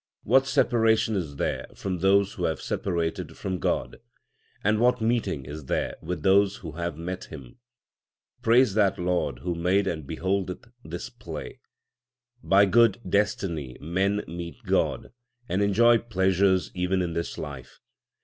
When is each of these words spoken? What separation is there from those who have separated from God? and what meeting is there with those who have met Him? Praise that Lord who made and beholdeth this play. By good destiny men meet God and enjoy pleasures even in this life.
What 0.23 0.47
separation 0.47 1.15
is 1.15 1.35
there 1.35 1.67
from 1.75 1.99
those 1.99 2.33
who 2.33 2.45
have 2.45 2.59
separated 2.59 3.37
from 3.37 3.59
God? 3.59 3.99
and 4.63 4.79
what 4.79 4.99
meeting 4.99 5.45
is 5.45 5.65
there 5.65 5.95
with 6.01 6.23
those 6.23 6.55
who 6.55 6.71
have 6.71 6.97
met 6.97 7.25
Him? 7.25 7.59
Praise 8.41 8.73
that 8.73 8.97
Lord 8.97 9.37
who 9.43 9.53
made 9.53 9.85
and 9.85 10.07
beholdeth 10.07 10.65
this 10.83 11.11
play. 11.11 11.59
By 12.41 12.65
good 12.65 12.99
destiny 13.07 13.77
men 13.79 14.23
meet 14.27 14.63
God 14.63 15.11
and 15.47 15.61
enjoy 15.61 15.99
pleasures 15.99 16.71
even 16.73 17.03
in 17.03 17.13
this 17.13 17.37
life. 17.37 17.79